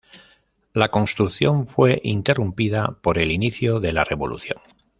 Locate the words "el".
3.19-3.29